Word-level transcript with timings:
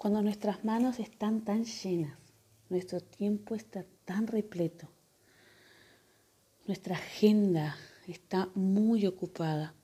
Cuando 0.00 0.22
nuestras 0.22 0.64
manos 0.64 0.98
están 0.98 1.44
tan 1.44 1.66
llenas, 1.66 2.16
nuestro 2.70 3.02
tiempo 3.02 3.54
está 3.54 3.84
tan 4.06 4.28
repleto, 4.28 4.88
nuestra 6.66 6.96
agenda 6.96 7.76
está 8.06 8.48
muy 8.54 9.06
ocupada, 9.06 9.74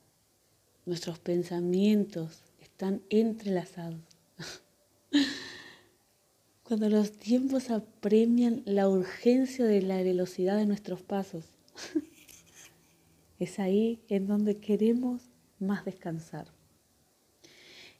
nuestros 0.87 1.18
pensamientos 1.18 2.44
están 2.62 3.02
entrelazados. 3.10 4.00
Cuando 6.62 6.88
los 6.88 7.12
tiempos 7.12 7.69
apremian 7.69 8.62
la 8.64 8.88
urgencia 8.88 9.67
de 9.67 9.83
la 9.83 10.03
velocidad 10.03 10.56
de 10.56 10.64
nuestros 10.64 11.03
pasos, 11.03 11.44
es 13.38 13.58
ahí 13.58 14.01
en 14.08 14.26
donde 14.26 14.56
queremos 14.56 15.28
más 15.58 15.85
descansar. 15.85 16.46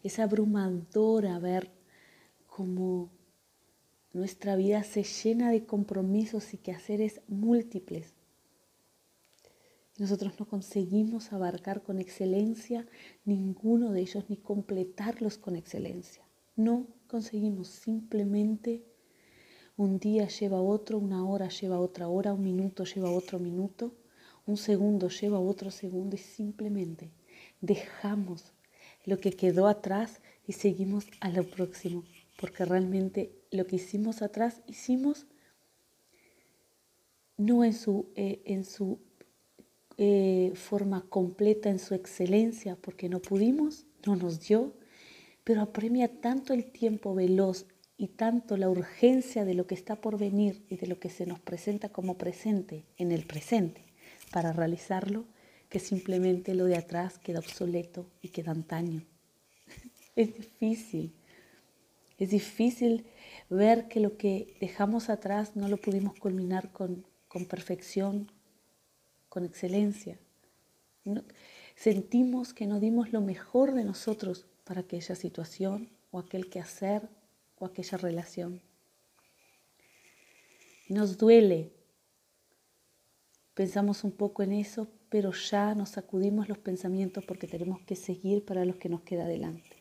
Es 0.03 0.19
abrumadora 0.19 1.39
ver 1.41 1.76
cómo 2.57 3.11
nuestra 4.15 4.56
vida 4.56 4.83
se 4.83 5.02
llena 5.02 5.51
de 5.51 5.66
compromisos 5.66 6.55
y 6.55 6.56
quehaceres 6.56 7.20
múltiples. 7.28 8.14
Nosotros 9.98 10.41
no 10.41 10.48
conseguimos 10.48 11.34
abarcar 11.34 11.83
con 11.83 11.98
excelencia 11.98 12.87
ninguno 13.27 13.92
de 13.92 14.00
ellos 14.00 14.24
ni 14.30 14.38
completarlos 14.38 15.37
con 15.37 15.55
excelencia. 15.55 16.23
No 16.56 16.87
conseguimos 17.09 17.69
simplemente 17.69 18.83
un 19.77 19.98
día 19.98 20.27
lleva 20.27 20.62
otro, 20.62 20.97
una 20.97 21.28
hora 21.28 21.50
lleva 21.50 21.78
otra 21.78 22.09
hora, 22.09 22.33
un 22.33 22.42
minuto 22.42 22.84
lleva 22.84 23.11
otro 23.11 23.38
minuto, 23.38 23.92
un 24.47 24.56
segundo 24.56 25.11
lleva 25.11 25.38
otro 25.38 25.70
segundo 25.70 26.16
y 26.16 26.20
simplemente 26.20 27.11
dejamos 27.61 28.55
lo 29.05 29.19
que 29.19 29.33
quedó 29.33 29.69
atrás 29.69 30.23
y 30.47 30.55
seguimos 30.55 31.05
a 31.20 31.28
lo 31.28 31.45
próximo, 31.45 32.02
porque 32.37 32.65
realmente 32.65 33.33
lo 33.51 33.67
que 33.67 33.77
hicimos 33.77 34.23
atrás 34.23 34.61
hicimos 34.67 35.27
no 37.37 37.65
en 37.65 37.75
su, 37.75 38.11
eh, 38.15 38.43
en 38.45 38.65
su 38.65 38.98
eh, 39.98 40.53
forma 40.55 41.06
completa, 41.09 41.70
en 41.70 41.78
su 41.78 41.95
excelencia, 41.95 42.77
porque 42.77 43.09
no 43.09 43.20
pudimos, 43.20 43.87
no 44.06 44.17
nos 44.17 44.41
dio, 44.41 44.75
pero 45.45 45.62
apremia 45.62 46.20
tanto 46.20 46.53
el 46.53 46.70
tiempo 46.70 47.15
veloz 47.15 47.67
y 47.97 48.09
tanto 48.09 48.56
la 48.56 48.69
urgencia 48.69 49.45
de 49.45 49.55
lo 49.55 49.67
que 49.67 49.75
está 49.75 49.97
por 49.97 50.19
venir 50.19 50.65
y 50.69 50.77
de 50.77 50.87
lo 50.87 50.98
que 50.98 51.09
se 51.09 51.25
nos 51.25 51.41
presenta 51.41 51.89
como 51.89 52.19
presente 52.19 52.84
en 52.98 53.11
el 53.11 53.27
presente 53.27 53.84
para 54.33 54.53
realizarlo, 54.53 55.25
que 55.69 55.78
simplemente 55.78 56.55
lo 56.55 56.67
de 56.67 56.77
atrás 56.77 57.19
queda 57.19 57.39
obsoleto 57.39 58.06
y 58.23 58.28
queda 58.28 58.53
antaño. 58.53 59.03
Es 60.17 60.34
difícil, 60.34 61.15
es 62.19 62.31
difícil 62.31 63.06
ver 63.50 63.89
que 63.89 64.00
lo 64.00 64.17
que 64.17 64.56
dejamos 64.61 65.09
atrás 65.11 65.56
no 65.56 65.69
lo 65.69 65.77
pudimos 65.77 66.19
culminar 66.19 66.72
con, 66.72 67.05
con 67.28 67.47
perfección, 67.47 68.31
con 69.28 69.45
excelencia. 69.45 70.19
sentimos 71.75 72.55
que 72.55 72.67
no 72.67 72.81
dimos 72.81 73.12
lo 73.12 73.20
mejor 73.20 73.75
de 73.75 73.84
nosotros 73.84 74.47
para 74.64 74.81
aquella 74.81 75.14
situación 75.14 75.91
o 76.11 76.19
aquel 76.19 76.48
quehacer 76.48 77.09
o 77.59 77.67
aquella 77.67 77.98
relación. 77.98 78.62
Nos 80.89 81.19
duele. 81.19 81.72
Pensamos 83.55 84.05
un 84.05 84.12
poco 84.12 84.42
en 84.42 84.53
eso, 84.53 84.89
pero 85.09 85.33
ya 85.33 85.75
nos 85.75 85.91
sacudimos 85.91 86.48
los 86.48 86.59
pensamientos 86.59 87.25
porque 87.25 87.47
tenemos 87.47 87.81
que 87.83 87.97
seguir 87.97 88.44
para 88.44 88.64
los 88.64 88.77
que 88.77 88.89
nos 88.89 89.03
queda 89.03 89.25
adelante. 89.25 89.75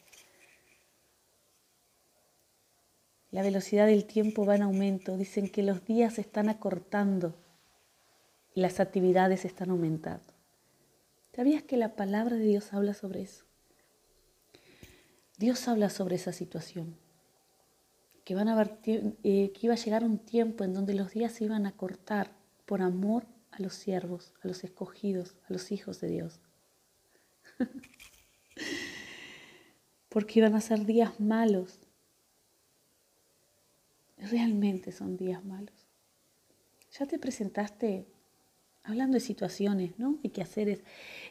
La 3.35 3.41
velocidad 3.41 3.87
del 3.87 4.05
tiempo 4.05 4.45
va 4.45 4.55
en 4.55 4.61
aumento. 4.61 5.17
Dicen 5.17 5.49
que 5.49 5.61
los 5.61 5.83
días 5.83 6.13
se 6.13 6.21
están 6.21 6.47
acortando 6.47 7.35
y 8.53 8.61
las 8.61 8.79
actividades 8.79 9.43
están 9.43 9.71
aumentando. 9.71 10.33
¿Sabías 11.35 11.61
que 11.61 11.75
la 11.75 11.97
palabra 11.97 12.37
de 12.37 12.45
Dios 12.45 12.71
habla 12.71 12.93
sobre 12.93 13.23
eso? 13.23 13.43
Dios 15.37 15.67
habla 15.67 15.89
sobre 15.89 16.15
esa 16.15 16.31
situación, 16.31 16.95
que, 18.23 18.35
eh, 19.25 19.51
que 19.51 19.59
iba 19.63 19.73
a 19.73 19.83
llegar 19.83 20.05
un 20.05 20.17
tiempo 20.17 20.63
en 20.63 20.73
donde 20.73 20.93
los 20.93 21.11
días 21.11 21.33
se 21.33 21.43
iban 21.43 21.65
a 21.65 21.73
cortar 21.73 22.31
por 22.65 22.81
amor 22.81 23.25
a 23.51 23.61
los 23.61 23.73
siervos, 23.73 24.31
a 24.43 24.47
los 24.47 24.63
escogidos, 24.63 25.35
a 25.49 25.51
los 25.51 25.73
hijos 25.73 25.99
de 25.99 26.07
Dios. 26.07 26.39
Porque 30.07 30.39
iban 30.39 30.55
a 30.55 30.61
ser 30.61 30.85
días 30.85 31.19
malos. 31.19 31.84
Realmente 34.29 34.91
son 34.91 35.17
días 35.17 35.43
malos. 35.45 35.87
Ya 36.97 37.05
te 37.05 37.19
presentaste 37.19 38.07
hablando 38.83 39.15
de 39.15 39.19
situaciones, 39.19 39.97
¿no? 39.99 40.19
Y 40.23 40.29
quehaceres, 40.29 40.83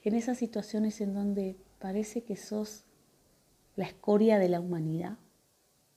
en 0.02 0.14
esas 0.14 0.38
situaciones 0.38 1.00
en 1.00 1.14
donde 1.14 1.56
parece 1.78 2.22
que 2.22 2.36
sos 2.36 2.84
la 3.76 3.86
escoria 3.86 4.38
de 4.38 4.48
la 4.48 4.60
humanidad. 4.60 5.16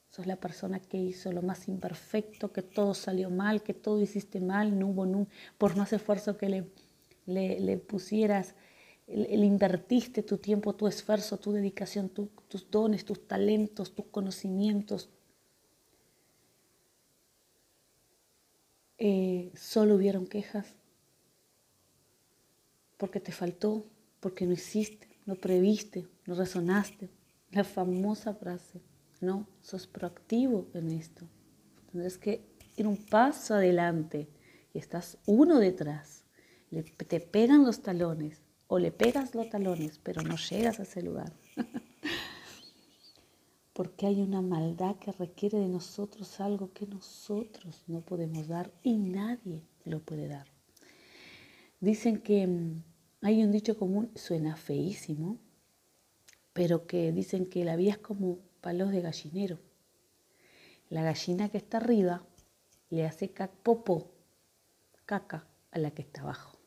Sos 0.09 0.25
la 0.25 0.37
persona 0.37 0.79
que 0.79 0.97
hizo 0.97 1.31
lo 1.31 1.41
más 1.41 1.67
imperfecto, 1.67 2.51
que 2.51 2.61
todo 2.61 2.93
salió 2.93 3.29
mal, 3.29 3.61
que 3.61 3.73
todo 3.73 4.01
hiciste 4.01 4.39
mal, 4.39 4.79
no 4.79 4.87
hubo, 4.87 5.27
por 5.57 5.75
más 5.75 5.93
esfuerzo 5.93 6.37
que 6.37 6.63
le, 7.25 7.77
pusieras, 7.77 8.55
le, 9.07 9.45
invertiste 9.45 10.23
tu 10.23 10.37
tiempo, 10.37 10.73
tu 10.73 10.87
esfuerzo, 10.87 11.37
tu 11.37 11.51
dedicación, 11.51 12.09
tus 12.09 12.71
dones, 12.71 13.05
tus 13.05 13.27
talentos, 13.27 13.93
tus 13.93 14.05
conocimientos. 14.05 15.09
Eh, 18.99 19.51
solo 19.55 19.95
hubieron 19.95 20.25
quejas 20.25 20.75
porque 22.97 23.19
te 23.19 23.31
faltó, 23.31 23.85
porque 24.19 24.45
no 24.47 24.53
hiciste, 24.53 25.07
no 25.25 25.35
previste, 25.35 26.07
no 26.25 26.35
razonaste, 26.35 27.09
la 27.51 27.63
famosa 27.63 28.33
frase, 28.33 28.81
no, 29.21 29.47
sos 29.61 29.87
proactivo 29.87 30.67
en 30.73 30.91
esto. 30.91 31.27
Tienes 31.91 32.17
que 32.17 32.43
ir 32.75 32.87
un 32.87 32.97
paso 32.97 33.53
adelante 33.53 34.27
y 34.73 34.79
estás 34.79 35.17
uno 35.25 35.59
detrás. 35.59 36.23
te 36.69 37.19
pegan 37.19 37.63
los 37.65 37.81
talones 37.81 38.41
o 38.67 38.79
le 38.79 38.91
pegas 38.91 39.33
los 39.35 39.49
talones, 39.49 39.99
pero 39.99 40.21
no 40.23 40.35
llegas 40.35 40.79
a 40.79 40.83
ese 40.83 41.01
lugar. 41.01 41.31
Porque 43.77 44.07
hay 44.07 44.23
una 44.23 44.41
maldad 44.41 44.95
que 44.95 45.11
requiere 45.11 45.59
de 45.59 45.67
nosotros 45.67 46.39
algo 46.39 46.73
que 46.73 46.87
nosotros 46.87 47.83
no 47.85 48.01
podemos 48.01 48.47
dar 48.47 48.71
y 48.81 48.97
nadie 48.97 49.61
lo 49.85 49.99
puede 49.99 50.27
dar. 50.27 50.47
Dicen 51.79 52.17
que 52.23 52.47
mm, 52.47 52.83
hay 53.21 53.43
un 53.43 53.51
dicho 53.51 53.77
común, 53.77 54.09
suena 54.15 54.55
feísimo, 54.55 55.37
pero 56.53 56.87
que 56.87 57.11
dicen 57.11 57.45
que 57.45 57.63
la 57.65 57.75
vida 57.75 57.91
es 57.91 57.97
como 57.99 58.39
palos 58.61 58.89
de 58.89 59.01
gallinero. 59.01 59.59
La 60.89 61.03
gallina 61.03 61.49
que 61.49 61.59
está 61.59 61.77
arriba 61.77 62.25
le 62.89 63.05
hace 63.05 63.31
popo, 63.61 64.09
caca 65.05 65.45
a 65.69 65.77
la 65.77 65.91
que 65.91 66.01
está 66.01 66.21
abajo. 66.21 66.57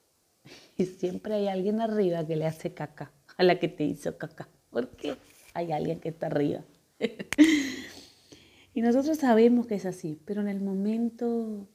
Y 0.77 0.85
siempre 0.87 1.35
hay 1.35 1.49
alguien 1.49 1.81
arriba 1.81 2.25
que 2.25 2.37
le 2.37 2.47
hace 2.47 2.73
caca 2.73 3.11
a 3.37 3.43
la 3.43 3.59
que 3.59 3.67
te 3.67 3.83
hizo 3.83 4.17
caca. 4.17 4.49
¿Por 4.71 4.91
qué? 4.91 5.17
Hay 5.55 5.73
alguien 5.73 5.99
que 5.99 6.11
está 6.11 6.27
arriba. 6.27 6.63
y 8.75 8.83
nosotros 8.83 9.19
sabemos 9.19 9.67
que 9.67 9.77
es 9.77 9.87
así, 9.87 10.21
pero 10.25 10.41
en 10.41 10.49
el 10.49 10.61
momento 10.61 11.69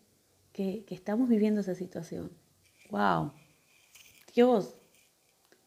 que, 0.52 0.86
que 0.86 0.96
estamos 0.96 1.28
viviendo 1.30 1.62
esa 1.62 1.76
situación, 1.76 2.32
wow, 2.90 3.32
Dios 4.34 4.76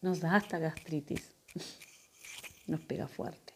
nos 0.00 0.20
da 0.20 0.36
hasta 0.36 0.58
gastritis 0.58 1.34
nos 2.66 2.80
pega 2.80 3.08
fuerte. 3.08 3.54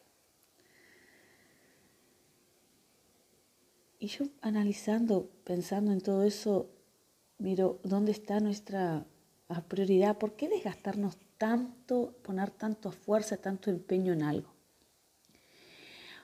Y 3.99 4.07
yo 4.07 4.25
analizando, 4.41 5.29
pensando 5.45 5.93
en 5.93 6.01
todo 6.01 6.23
eso, 6.23 6.69
miro 7.37 7.79
dónde 7.83 8.11
está 8.11 8.41
nuestra 8.41 9.05
prioridad, 9.61 10.17
¿por 10.17 10.35
qué 10.35 10.49
desgastarnos 10.49 11.17
tanto, 11.37 12.17
poner 12.23 12.51
tanto 12.51 12.91
fuerza, 12.91 13.37
tanto 13.37 13.69
empeño 13.69 14.11
en 14.13 14.23
algo? 14.23 14.52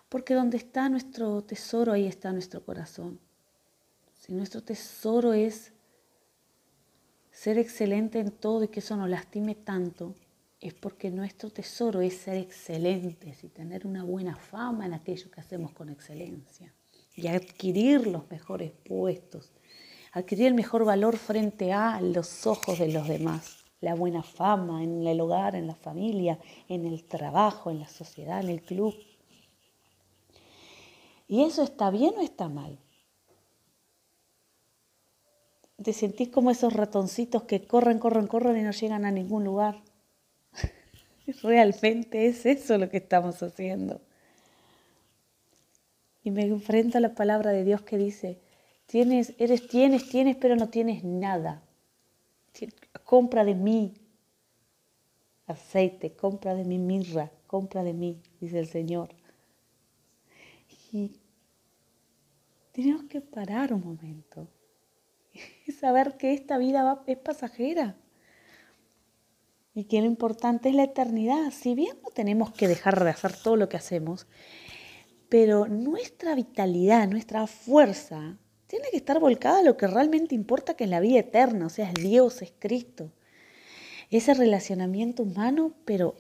Porque 0.09 0.33
donde 0.33 0.57
está 0.57 0.89
nuestro 0.89 1.43
tesoro, 1.43 1.93
ahí 1.93 2.07
está 2.07 2.31
nuestro 2.31 2.65
corazón. 2.65 3.19
Si 4.19 4.33
nuestro 4.33 4.61
tesoro 4.61 5.33
es 5.33 5.71
ser 7.31 7.57
excelente 7.57 8.19
en 8.19 8.31
todo 8.31 8.63
y 8.63 8.67
que 8.67 8.79
eso 8.79 8.97
nos 8.97 9.09
lastime 9.09 9.55
tanto, 9.55 10.15
es 10.59 10.73
porque 10.73 11.09
nuestro 11.09 11.49
tesoro 11.49 12.01
es 12.01 12.15
ser 12.17 12.37
excelentes 12.37 13.43
y 13.43 13.47
tener 13.47 13.87
una 13.87 14.03
buena 14.03 14.35
fama 14.35 14.85
en 14.85 14.93
aquello 14.93 15.31
que 15.31 15.39
hacemos 15.39 15.71
con 15.71 15.89
excelencia 15.89 16.73
y 17.15 17.27
adquirir 17.27 18.07
los 18.07 18.29
mejores 18.29 18.71
puestos, 18.71 19.51
adquirir 20.11 20.47
el 20.47 20.53
mejor 20.53 20.85
valor 20.85 21.17
frente 21.17 21.71
a 21.71 22.01
los 22.01 22.45
ojos 22.45 22.79
de 22.79 22.91
los 22.91 23.07
demás, 23.07 23.63
la 23.81 23.95
buena 23.95 24.23
fama 24.23 24.83
en 24.83 25.07
el 25.07 25.21
hogar, 25.21 25.55
en 25.55 25.67
la 25.67 25.75
familia, 25.75 26.39
en 26.67 26.85
el 26.85 27.05
trabajo, 27.05 27.71
en 27.71 27.79
la 27.79 27.87
sociedad, 27.87 28.41
en 28.41 28.49
el 28.49 28.61
club. 28.61 28.95
¿Y 31.29 31.43
eso 31.43 31.63
está 31.63 31.89
bien 31.91 32.15
o 32.17 32.21
está 32.21 32.49
mal? 32.49 32.77
Te 35.81 35.93
sentís 35.93 36.27
como 36.27 36.51
esos 36.51 36.73
ratoncitos 36.73 37.43
que 37.43 37.65
corren, 37.65 37.99
corren, 37.99 38.27
corren 38.27 38.57
y 38.57 38.63
no 38.63 38.71
llegan 38.71 39.05
a 39.05 39.11
ningún 39.11 39.45
lugar. 39.45 39.81
Realmente 41.41 42.27
es 42.27 42.45
eso 42.45 42.77
lo 42.77 42.89
que 42.89 42.97
estamos 42.97 43.41
haciendo. 43.41 44.01
Y 46.23 46.31
me 46.31 46.43
enfrento 46.43 46.97
a 46.97 47.01
la 47.01 47.15
palabra 47.15 47.51
de 47.51 47.63
Dios 47.63 47.83
que 47.83 47.97
dice, 47.97 48.41
tienes, 48.87 49.33
eres, 49.37 49.69
tienes, 49.69 50.09
tienes, 50.09 50.35
pero 50.35 50.57
no 50.57 50.67
tienes 50.67 51.05
nada. 51.05 51.61
Compra 53.05 53.45
de 53.45 53.55
mí 53.55 53.93
aceite, 55.49 56.15
compra 56.15 56.55
de 56.55 56.63
mí 56.63 56.77
mirra, 56.77 57.31
compra 57.47 57.83
de 57.83 57.93
mí, 57.93 58.21
dice 58.39 58.59
el 58.59 58.67
Señor. 58.67 59.09
Y 60.91 61.19
tenemos 62.71 63.03
que 63.03 63.21
parar 63.21 63.73
un 63.73 63.83
momento 63.83 64.47
y 65.67 65.71
saber 65.71 66.17
que 66.17 66.33
esta 66.33 66.57
vida 66.57 67.03
es 67.07 67.17
pasajera 67.17 67.95
y 69.73 69.85
que 69.85 70.01
lo 70.01 70.07
importante 70.07 70.69
es 70.69 70.75
la 70.75 70.83
eternidad. 70.83 71.51
Si 71.51 71.75
bien 71.75 71.97
no 72.03 72.09
tenemos 72.09 72.51
que 72.51 72.67
dejar 72.67 73.03
de 73.03 73.11
hacer 73.11 73.33
todo 73.33 73.55
lo 73.55 73.69
que 73.69 73.77
hacemos, 73.77 74.27
pero 75.29 75.67
nuestra 75.67 76.35
vitalidad, 76.35 77.07
nuestra 77.07 77.47
fuerza, 77.47 78.37
tiene 78.67 78.85
que 78.91 78.97
estar 78.97 79.19
volcada 79.19 79.59
a 79.59 79.63
lo 79.63 79.77
que 79.77 79.87
realmente 79.87 80.35
importa, 80.35 80.75
que 80.75 80.83
es 80.83 80.89
la 80.89 80.99
vida 80.99 81.19
eterna, 81.19 81.67
o 81.67 81.69
sea, 81.69 81.89
es 81.89 81.93
Dios, 81.95 82.41
es 82.41 82.53
Cristo. 82.59 83.11
Ese 84.09 84.33
relacionamiento 84.33 85.23
humano, 85.23 85.73
pero 85.85 86.15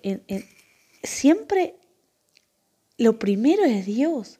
siempre 1.03 1.75
lo 2.97 3.17
primero 3.17 3.63
es 3.65 3.85
Dios. 3.85 4.38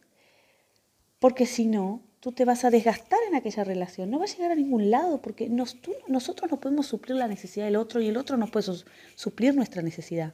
Porque 1.19 1.45
si 1.45 1.65
no, 1.65 2.01
tú 2.19 2.31
te 2.31 2.45
vas 2.45 2.65
a 2.65 2.69
desgastar 2.69 3.19
en 3.27 3.35
aquella 3.35 3.63
relación, 3.63 4.09
no 4.09 4.19
va 4.19 4.25
a 4.25 4.27
llegar 4.27 4.51
a 4.51 4.55
ningún 4.55 4.89
lado, 4.89 5.21
porque 5.21 5.49
nosotros 5.49 6.51
no 6.51 6.59
podemos 6.59 6.87
suplir 6.87 7.17
la 7.17 7.27
necesidad 7.27 7.65
del 7.65 7.75
otro 7.75 8.01
y 8.01 8.07
el 8.07 8.17
otro 8.17 8.37
no 8.37 8.47
puede 8.47 8.71
suplir 9.15 9.55
nuestra 9.55 9.81
necesidad. 9.81 10.33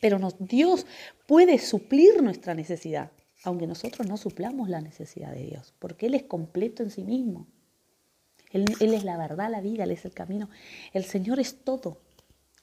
Pero 0.00 0.18
Dios 0.38 0.86
puede 1.26 1.58
suplir 1.58 2.22
nuestra 2.22 2.54
necesidad, 2.54 3.10
aunque 3.42 3.66
nosotros 3.66 4.06
no 4.06 4.16
suplamos 4.16 4.68
la 4.68 4.80
necesidad 4.80 5.32
de 5.32 5.44
Dios, 5.44 5.74
porque 5.78 6.06
Él 6.06 6.14
es 6.14 6.22
completo 6.24 6.82
en 6.82 6.90
sí 6.90 7.02
mismo. 7.02 7.46
Él, 8.50 8.64
él 8.80 8.94
es 8.94 9.04
la 9.04 9.18
verdad, 9.18 9.50
la 9.50 9.60
vida, 9.60 9.84
Él 9.84 9.90
es 9.90 10.04
el 10.04 10.12
camino. 10.12 10.48
El 10.92 11.04
Señor 11.04 11.38
es 11.38 11.64
todo. 11.64 12.00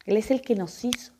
Él 0.06 0.18
es 0.18 0.32
el 0.32 0.42
que 0.42 0.56
nos 0.56 0.84
hizo. 0.84 1.14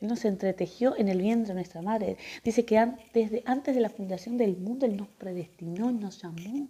Él 0.00 0.08
nos 0.08 0.24
entretejió 0.24 0.96
en 0.96 1.08
el 1.08 1.22
vientre 1.22 1.48
de 1.48 1.54
nuestra 1.54 1.82
madre. 1.82 2.18
Dice 2.44 2.64
que 2.64 2.78
antes 2.78 3.42
antes 3.46 3.74
de 3.74 3.80
la 3.80 3.88
fundación 3.88 4.36
del 4.36 4.56
mundo 4.56 4.86
Él 4.86 4.96
nos 4.96 5.08
predestinó 5.08 5.90
y 5.90 5.94
nos 5.94 6.22
llamó. 6.22 6.68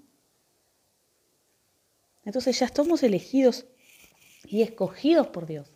Entonces 2.25 2.59
ya 2.59 2.67
estamos 2.67 3.03
elegidos 3.03 3.67
y 4.45 4.63
escogidos 4.63 5.29
por 5.29 5.47
Dios. 5.47 5.73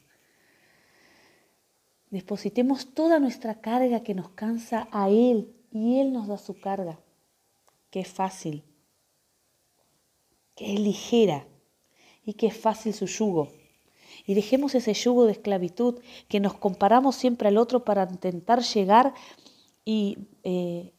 Depositemos 2.10 2.92
toda 2.92 3.18
nuestra 3.20 3.60
carga 3.60 4.02
que 4.02 4.14
nos 4.14 4.30
cansa 4.30 4.88
a 4.90 5.08
Él 5.08 5.52
y 5.70 6.00
Él 6.00 6.12
nos 6.12 6.26
da 6.26 6.38
su 6.38 6.58
carga, 6.58 6.98
que 7.90 8.00
es 8.00 8.08
fácil, 8.08 8.64
que 10.56 10.74
es 10.74 10.80
ligera 10.80 11.46
y 12.24 12.34
que 12.34 12.48
es 12.48 12.56
fácil 12.56 12.94
su 12.94 13.06
yugo 13.06 13.59
y 14.30 14.34
dejemos 14.34 14.76
ese 14.76 14.94
yugo 14.94 15.26
de 15.26 15.32
esclavitud 15.32 15.98
que 16.28 16.38
nos 16.38 16.54
comparamos 16.54 17.16
siempre 17.16 17.48
al 17.48 17.58
otro 17.58 17.84
para 17.84 18.08
intentar 18.08 18.62
llegar 18.62 19.12
y 19.84 20.18
eh, 20.44 20.92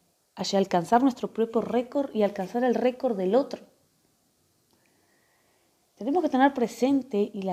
alcanzar 0.52 1.02
nuestro 1.02 1.32
propio 1.32 1.62
récord 1.62 2.14
y 2.14 2.24
alcanzar 2.24 2.62
el 2.62 2.74
récord 2.74 3.16
del 3.16 3.34
otro. 3.34 3.62
Tenemos 5.94 6.22
que 6.22 6.28
tener 6.28 6.52
presente 6.52 7.30
y, 7.32 7.48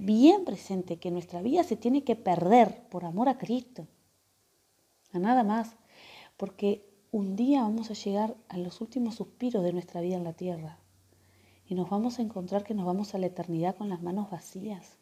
bien 0.00 0.44
presente 0.44 0.98
que 0.98 1.10
nuestra 1.10 1.42
vida 1.42 1.64
se 1.64 1.74
tiene 1.74 2.04
que 2.04 2.14
perder 2.14 2.86
por 2.88 3.04
amor 3.04 3.28
a 3.28 3.36
Cristo, 3.36 3.88
a 5.10 5.18
nada 5.18 5.42
más, 5.42 5.74
porque 6.36 6.88
un 7.10 7.34
día 7.34 7.62
vamos 7.62 7.90
a 7.90 7.94
llegar 7.94 8.36
a 8.48 8.56
los 8.56 8.80
últimos 8.80 9.16
suspiros 9.16 9.64
de 9.64 9.72
nuestra 9.72 10.00
vida 10.00 10.14
en 10.14 10.22
la 10.22 10.34
tierra 10.34 10.78
y 11.66 11.74
nos 11.74 11.90
vamos 11.90 12.20
a 12.20 12.22
encontrar 12.22 12.62
que 12.62 12.74
nos 12.74 12.86
vamos 12.86 13.16
a 13.16 13.18
la 13.18 13.26
eternidad 13.26 13.74
con 13.74 13.88
las 13.88 14.00
manos 14.00 14.30
vacías 14.30 15.00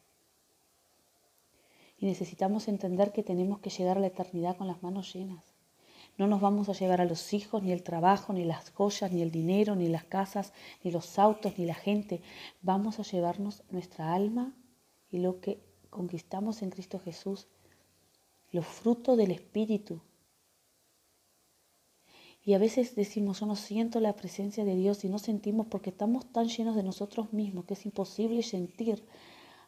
y 2.03 2.07
necesitamos 2.07 2.67
entender 2.67 3.13
que 3.13 3.23
tenemos 3.23 3.61
que 3.61 3.71
llegar 3.71 3.97
a 3.97 4.01
la 4.01 4.09
eternidad 4.09 4.57
con 4.57 4.67
las 4.67 4.83
manos 4.83 5.15
llenas. 5.15 5.45
No 6.19 6.27
nos 6.27 6.41
vamos 6.41 6.69
a 6.69 6.73
llevar 6.73 7.01
a 7.01 7.05
los 7.05 7.33
hijos, 7.33 7.63
ni 7.63 7.71
el 7.71 7.85
trabajo, 7.85 8.33
ni 8.33 8.45
las 8.45 8.71
joyas, 8.71 9.13
ni 9.13 9.23
el 9.23 9.31
dinero, 9.31 9.77
ni 9.77 9.87
las 9.87 10.03
casas, 10.03 10.53
ni 10.83 10.91
los 10.91 11.17
autos, 11.21 11.57
ni 11.59 11.65
la 11.65 11.77
gente. 11.77 12.21
Vamos 12.61 12.99
a 12.99 13.05
llevarnos 13.05 13.63
nuestra 13.71 14.15
alma 14.15 14.53
y 15.13 15.21
lo 15.21 15.41
que 15.41 15.61
conquistamos 15.91 16.63
en 16.63 16.71
Cristo 16.71 16.99
Jesús, 16.99 17.47
los 18.51 18.67
frutos 18.67 19.17
del 19.17 19.31
Espíritu. 19.31 20.01
Y 22.45 22.55
a 22.55 22.59
veces 22.59 22.97
decimos, 22.97 23.39
yo 23.39 23.47
no 23.47 23.55
siento 23.55 24.01
la 24.01 24.17
presencia 24.17 24.65
de 24.65 24.75
Dios 24.75 25.05
y 25.05 25.09
no 25.09 25.21
sentimos 25.21 25.69
porque 25.69 25.91
estamos 25.91 26.27
tan 26.33 26.49
llenos 26.49 26.75
de 26.75 26.83
nosotros 26.83 27.33
mismos 27.33 27.65
que 27.65 27.75
es 27.75 27.87
imposible 27.87 28.43
sentir 28.43 29.05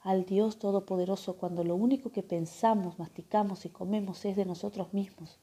al 0.04 0.26
Dios 0.26 0.58
Todopoderoso 0.58 1.36
cuando 1.36 1.64
lo 1.64 1.74
único 1.74 2.12
que 2.12 2.22
pensamos, 2.22 2.98
masticamos 2.98 3.64
y 3.64 3.70
comemos 3.70 4.24
es 4.26 4.36
de 4.36 4.44
nosotros 4.44 4.92
mismos 4.92 5.38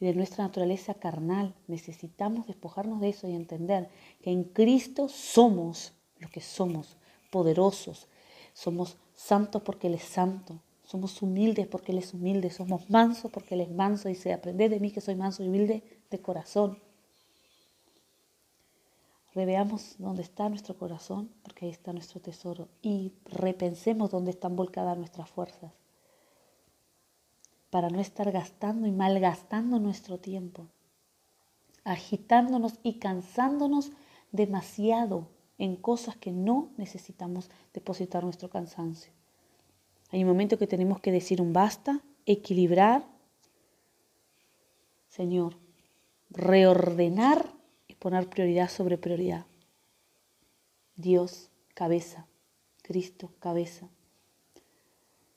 y 0.00 0.06
de 0.06 0.14
nuestra 0.14 0.44
naturaleza 0.44 0.94
carnal. 0.94 1.54
Necesitamos 1.68 2.48
despojarnos 2.48 3.00
de 3.00 3.10
eso 3.10 3.28
y 3.28 3.34
entender 3.34 3.88
que 4.20 4.32
en 4.32 4.42
Cristo 4.42 5.08
somos 5.08 5.92
lo 6.18 6.28
que 6.28 6.40
somos, 6.40 6.96
poderosos. 7.30 8.08
Somos 8.52 8.96
santos 9.14 9.62
porque 9.62 9.86
Él 9.86 9.94
es 9.94 10.02
santo. 10.02 10.58
Somos 10.84 11.22
humildes 11.22 11.68
porque 11.68 11.92
Él 11.92 11.98
es 11.98 12.12
humilde. 12.12 12.50
Somos 12.50 12.90
mansos 12.90 13.30
porque 13.30 13.54
Él 13.54 13.60
es 13.60 13.70
manso. 13.70 14.08
Dice, 14.08 14.32
aprended 14.32 14.70
de 14.70 14.80
mí 14.80 14.90
que 14.90 15.00
soy 15.00 15.14
manso 15.14 15.44
y 15.44 15.48
humilde 15.48 15.84
de 16.10 16.20
corazón. 16.20 16.78
Reveamos 19.34 19.94
dónde 19.98 20.22
está 20.22 20.48
nuestro 20.48 20.76
corazón, 20.76 21.30
porque 21.42 21.64
ahí 21.64 21.70
está 21.70 21.92
nuestro 21.92 22.20
tesoro, 22.20 22.68
y 22.82 23.12
repensemos 23.24 24.10
dónde 24.10 24.30
están 24.30 24.56
volcadas 24.56 24.96
nuestras 24.98 25.30
fuerzas, 25.30 25.72
para 27.70 27.88
no 27.88 28.00
estar 28.00 28.30
gastando 28.30 28.86
y 28.86 28.92
malgastando 28.92 29.78
nuestro 29.78 30.18
tiempo, 30.18 30.66
agitándonos 31.84 32.74
y 32.82 32.98
cansándonos 32.98 33.90
demasiado 34.32 35.28
en 35.56 35.76
cosas 35.76 36.16
que 36.16 36.32
no 36.32 36.70
necesitamos 36.76 37.50
depositar 37.72 38.24
nuestro 38.24 38.50
cansancio. 38.50 39.12
Hay 40.10 40.22
un 40.22 40.28
momento 40.28 40.58
que 40.58 40.66
tenemos 40.66 41.00
que 41.00 41.12
decir 41.12 41.40
un 41.40 41.54
basta, 41.54 42.02
equilibrar, 42.26 43.06
Señor, 45.08 45.56
reordenar 46.30 47.51
poner 48.02 48.28
prioridad 48.28 48.68
sobre 48.68 48.98
prioridad. 48.98 49.46
Dios, 50.96 51.50
cabeza, 51.72 52.26
Cristo, 52.82 53.30
cabeza. 53.38 53.88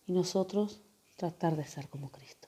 Y 0.08 0.14
nosotros 0.14 0.82
tratar 1.16 1.58
de 1.58 1.66
ser 1.66 1.88
como 1.90 2.10
Cristo. 2.10 2.48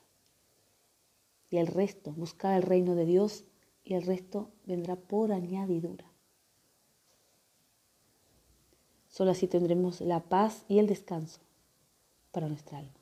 Y 1.50 1.58
el 1.58 1.68
resto, 1.68 2.10
buscar 2.10 2.56
el 2.56 2.64
reino 2.64 2.96
de 2.96 3.04
Dios 3.04 3.44
y 3.84 3.94
el 3.94 4.02
resto 4.02 4.50
vendrá 4.66 4.96
por 4.96 5.30
añadidura. 5.30 6.10
Solo 9.08 9.30
así 9.30 9.46
tendremos 9.46 10.00
la 10.00 10.24
paz 10.24 10.64
y 10.66 10.80
el 10.80 10.88
descanso 10.88 11.38
para 12.32 12.48
nuestra 12.48 12.78
alma. 12.78 12.97